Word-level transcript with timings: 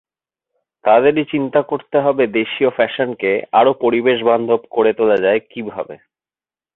তাদেরই 0.85 1.23
চিন্তা 1.25 1.61
করতে 1.61 1.97
হবে 1.99 2.23
দেশীয় 2.33 2.69
ফ্যাশনকে 2.69 3.31
আরও 3.51 3.71
পরিবেশবান্ধব 3.81 4.61
করে 4.69 4.91
তোলা 4.93 5.17
যায় 5.17 5.39
কীভাবে। 5.51 5.95